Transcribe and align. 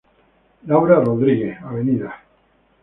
Laura 0.65 0.99
Rodríguez, 0.99 1.59
Av. 1.63 1.77